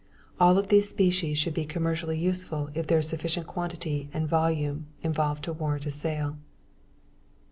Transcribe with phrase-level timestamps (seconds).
[0.39, 4.87] All of these species should be commercially useful if there is sufficient quality and volume
[5.03, 6.37] involved to warrant a sale.